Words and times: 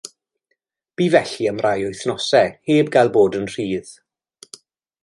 Bu 1.01 1.09
felly 1.15 1.45
am 1.51 1.61
rai 1.65 1.81
wythnosau, 1.85 2.49
heb 2.71 2.91
gael 2.97 3.13
bod 3.19 3.39
yn 3.43 3.47
rhydd. 3.53 3.95